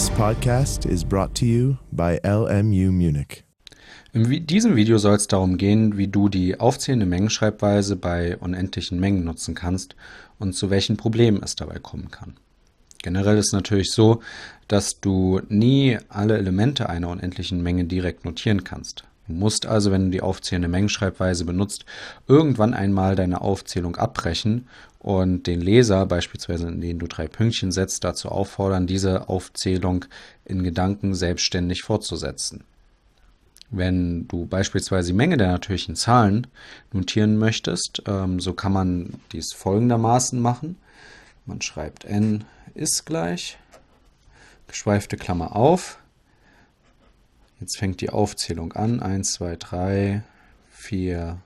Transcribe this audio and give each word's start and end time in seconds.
This 0.00 0.08
podcast 0.12 0.86
is 0.86 1.04
brought 1.04 1.34
to 1.34 1.44
you 1.44 1.76
by 1.92 2.18
LMU 2.24 2.90
Munich. 2.90 3.44
In 4.14 4.46
diesem 4.46 4.74
Video 4.74 4.96
soll 4.96 5.16
es 5.16 5.28
darum 5.28 5.58
gehen, 5.58 5.98
wie 5.98 6.08
du 6.08 6.30
die 6.30 6.58
aufzählende 6.58 7.04
Mengenschreibweise 7.04 7.96
bei 7.96 8.38
unendlichen 8.38 8.98
Mengen 8.98 9.24
nutzen 9.24 9.54
kannst 9.54 9.96
und 10.38 10.54
zu 10.54 10.70
welchen 10.70 10.96
Problemen 10.96 11.42
es 11.42 11.54
dabei 11.54 11.80
kommen 11.80 12.10
kann. 12.10 12.38
Generell 13.02 13.36
ist 13.36 13.52
natürlich 13.52 13.92
so, 13.92 14.22
dass 14.68 15.00
du 15.02 15.42
nie 15.50 15.98
alle 16.08 16.38
Elemente 16.38 16.88
einer 16.88 17.10
unendlichen 17.10 17.62
Menge 17.62 17.84
direkt 17.84 18.24
notieren 18.24 18.64
kannst. 18.64 19.04
Du 19.28 19.34
musst 19.34 19.66
also, 19.66 19.92
wenn 19.92 20.06
du 20.06 20.10
die 20.12 20.22
aufzählende 20.22 20.68
Mengenschreibweise 20.68 21.44
benutzt, 21.44 21.84
irgendwann 22.26 22.72
einmal 22.72 23.16
deine 23.16 23.42
Aufzählung 23.42 23.96
abbrechen 23.96 24.66
und 25.00 25.46
den 25.46 25.62
Leser, 25.62 26.04
beispielsweise 26.04 26.68
in 26.68 26.80
den 26.80 26.98
du 26.98 27.06
drei 27.06 27.26
Pünktchen 27.26 27.72
setzt, 27.72 28.04
dazu 28.04 28.28
auffordern, 28.28 28.86
diese 28.86 29.28
Aufzählung 29.28 30.04
in 30.44 30.62
Gedanken 30.62 31.14
selbstständig 31.14 31.82
fortzusetzen. 31.82 32.64
Wenn 33.70 34.28
du 34.28 34.46
beispielsweise 34.46 35.08
die 35.08 35.16
Menge 35.16 35.38
der 35.38 35.48
natürlichen 35.48 35.96
Zahlen 35.96 36.46
notieren 36.92 37.38
möchtest, 37.38 38.02
ähm, 38.06 38.40
so 38.40 38.52
kann 38.52 38.72
man 38.72 39.14
dies 39.32 39.52
folgendermaßen 39.54 40.38
machen. 40.38 40.76
Man 41.46 41.62
schreibt 41.62 42.04
n 42.04 42.44
ist 42.74 43.06
gleich, 43.06 43.58
geschweifte 44.66 45.16
Klammer 45.16 45.56
auf. 45.56 45.98
Jetzt 47.58 47.78
fängt 47.78 48.00
die 48.00 48.10
Aufzählung 48.10 48.72
an. 48.74 49.00
1, 49.00 49.32
2, 49.32 49.56
3, 49.56 50.22
4, 50.70 51.38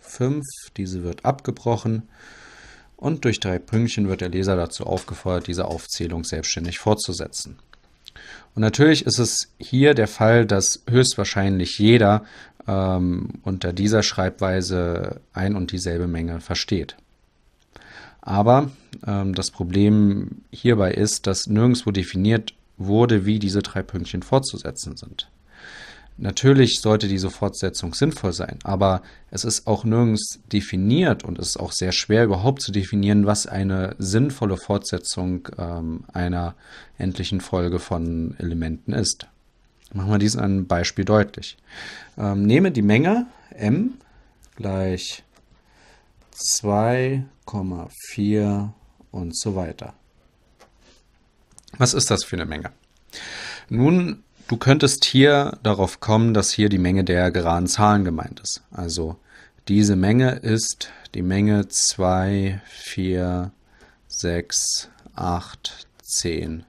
5. 0.00 0.44
Diese 0.76 1.02
wird 1.02 1.24
abgebrochen. 1.24 2.08
Und 3.00 3.24
durch 3.24 3.40
drei 3.40 3.58
Pünktchen 3.58 4.08
wird 4.08 4.20
der 4.20 4.28
Leser 4.28 4.56
dazu 4.56 4.84
aufgefordert, 4.84 5.46
diese 5.46 5.64
Aufzählung 5.64 6.22
selbstständig 6.22 6.78
fortzusetzen. 6.78 7.58
Und 8.54 8.60
natürlich 8.60 9.06
ist 9.06 9.18
es 9.18 9.48
hier 9.58 9.94
der 9.94 10.06
Fall, 10.06 10.44
dass 10.44 10.82
höchstwahrscheinlich 10.88 11.78
jeder 11.78 12.24
ähm, 12.68 13.40
unter 13.42 13.72
dieser 13.72 14.02
Schreibweise 14.02 15.22
ein 15.32 15.56
und 15.56 15.72
dieselbe 15.72 16.08
Menge 16.08 16.42
versteht. 16.42 16.96
Aber 18.20 18.70
ähm, 19.06 19.34
das 19.34 19.50
Problem 19.50 20.42
hierbei 20.50 20.92
ist, 20.92 21.26
dass 21.26 21.46
nirgendwo 21.46 21.92
definiert 21.92 22.52
wurde, 22.76 23.24
wie 23.24 23.38
diese 23.38 23.62
drei 23.62 23.82
Pünktchen 23.82 24.22
fortzusetzen 24.22 24.98
sind. 24.98 25.30
Natürlich 26.16 26.80
sollte 26.80 27.08
diese 27.08 27.30
Fortsetzung 27.30 27.94
sinnvoll 27.94 28.34
sein, 28.34 28.58
aber 28.62 29.02
es 29.30 29.44
ist 29.44 29.66
auch 29.66 29.84
nirgends 29.84 30.40
definiert 30.52 31.24
und 31.24 31.38
es 31.38 31.50
ist 31.50 31.60
auch 31.60 31.72
sehr 31.72 31.92
schwer 31.92 32.24
überhaupt 32.24 32.60
zu 32.60 32.72
definieren, 32.72 33.24
was 33.24 33.46
eine 33.46 33.94
sinnvolle 33.98 34.58
Fortsetzung 34.58 35.48
ähm, 35.56 36.04
einer 36.12 36.56
endlichen 36.98 37.40
Folge 37.40 37.78
von 37.78 38.34
Elementen 38.38 38.92
ist. 38.92 39.28
Machen 39.94 40.10
wir 40.10 40.18
dies 40.18 40.36
an 40.36 40.44
einem 40.44 40.66
Beispiel 40.66 41.06
deutlich. 41.06 41.56
Ähm, 42.18 42.44
nehme 42.44 42.70
die 42.70 42.82
Menge 42.82 43.26
m 43.50 43.94
gleich 44.56 45.22
2,4 46.36 48.68
und 49.10 49.36
so 49.36 49.56
weiter. 49.56 49.94
Was 51.78 51.94
ist 51.94 52.10
das 52.10 52.24
für 52.24 52.36
eine 52.36 52.44
Menge? 52.46 52.72
Nun, 53.68 54.24
du 54.50 54.56
könntest 54.56 55.04
hier 55.04 55.58
darauf 55.62 56.00
kommen, 56.00 56.34
dass 56.34 56.50
hier 56.50 56.68
die 56.68 56.78
Menge 56.78 57.04
der 57.04 57.30
geraden 57.30 57.68
Zahlen 57.68 58.04
gemeint 58.04 58.40
ist. 58.40 58.62
Also 58.72 59.16
diese 59.68 59.94
Menge 59.94 60.32
ist 60.32 60.90
die 61.14 61.22
Menge 61.22 61.68
2, 61.68 62.60
4, 62.66 63.52
6, 64.08 64.90
8, 65.14 65.86
10 66.02 66.64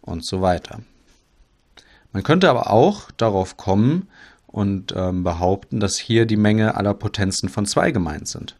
und 0.00 0.26
so 0.26 0.42
weiter. 0.42 0.80
Man 2.10 2.24
könnte 2.24 2.50
aber 2.50 2.68
auch 2.70 3.12
darauf 3.12 3.56
kommen 3.56 4.08
und 4.48 4.92
ähm, 4.96 5.22
behaupten, 5.22 5.78
dass 5.78 5.98
hier 5.98 6.26
die 6.26 6.36
Menge 6.36 6.74
aller 6.74 6.94
Potenzen 6.94 7.48
von 7.48 7.64
2 7.64 7.92
gemeint 7.92 8.26
sind. 8.26 8.56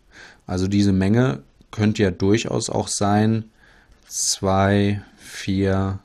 Also 0.46 0.68
diese 0.68 0.92
Menge 0.92 1.42
könnte 1.72 2.04
ja 2.04 2.12
durchaus 2.12 2.70
auch 2.70 2.86
sein 2.86 3.46
2, 4.06 5.02
4, 5.16 5.98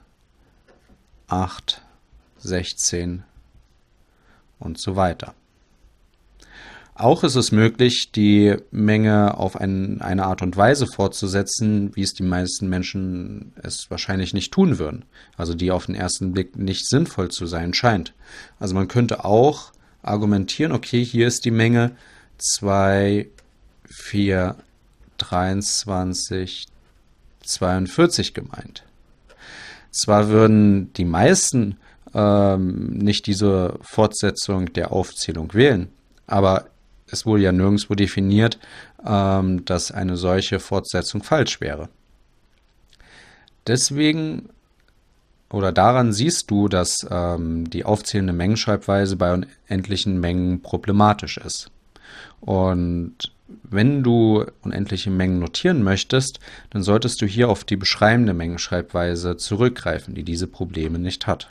8, 1.30 1.82
16 2.40 3.24
und 4.60 4.80
so 4.80 4.96
weiter. 4.96 5.34
Auch 7.00 7.24
ist 7.24 7.36
es 7.36 7.54
möglich, 7.54 8.12
die 8.12 8.58
Menge 8.72 9.38
auf 9.38 9.56
ein, 9.56 10.02
eine 10.02 10.26
Art 10.26 10.42
und 10.42 10.58
Weise 10.58 10.86
fortzusetzen, 10.86 11.96
wie 11.96 12.02
es 12.02 12.14
die 12.14 12.24
meisten 12.24 12.68
Menschen 12.68 13.54
es 13.64 13.90
wahrscheinlich 13.90 14.34
nicht 14.34 14.52
tun 14.52 14.80
würden. 14.80 15.06
Also 15.38 15.54
die 15.54 15.72
auf 15.72 15.86
den 15.86 15.96
ersten 15.96 16.34
Blick 16.34 16.58
nicht 16.58 16.90
sinnvoll 16.90 17.30
zu 17.30 17.46
sein 17.46 17.74
scheint. 17.74 18.14
Also 18.60 18.76
man 18.76 18.90
könnte 18.90 19.24
auch 19.24 19.72
argumentieren, 20.02 20.74
okay, 20.74 21.02
hier 21.02 21.28
ist 21.28 21.46
die 21.46 21.52
Menge 21.52 21.96
2, 22.38 23.30
4, 23.86 24.56
23, 25.20 26.68
42 27.44 28.34
gemeint. 28.34 28.84
Zwar 29.92 30.30
würden 30.30 30.94
die 30.94 31.06
meisten 31.06 31.78
ähm, 32.14 32.90
nicht 32.90 33.28
diese 33.28 33.78
Fortsetzung 33.82 34.74
der 34.74 34.92
Aufzählung 34.92 35.54
wählen, 35.54 35.90
aber 36.28 36.66
es 37.12 37.26
wurde 37.26 37.44
ja 37.44 37.52
nirgendwo 37.52 37.96
definiert, 37.96 38.60
ähm, 39.06 39.66
dass 39.66 39.92
eine 39.92 40.18
solche 40.18 40.60
Fortsetzung 40.60 41.24
falsch 41.24 41.60
wäre. 41.62 41.90
Deswegen 43.68 44.50
oder 45.52 45.72
daran 45.72 46.14
siehst 46.14 46.52
du, 46.52 46.68
dass 46.68 47.08
ähm, 47.10 47.70
die 47.70 47.84
aufzählende 47.84 48.34
Mengenschreibweise 48.34 49.16
bei 49.16 49.34
unendlichen 49.34 50.20
Mengen 50.20 50.62
problematisch 50.62 51.38
ist. 51.38 51.72
Und 52.40 53.16
wenn 53.64 54.04
du 54.04 54.46
unendliche 54.62 55.10
Mengen 55.10 55.40
notieren 55.40 55.84
möchtest, 55.84 56.40
dann 56.70 56.84
solltest 56.84 57.22
du 57.22 57.26
hier 57.26 57.50
auf 57.50 57.64
die 57.64 57.78
beschreibende 57.78 58.34
Mengenschreibweise 58.34 59.38
zurückgreifen, 59.38 60.16
die 60.16 60.24
diese 60.24 60.48
Probleme 60.48 61.00
nicht 61.00 61.28
hat. 61.28 61.50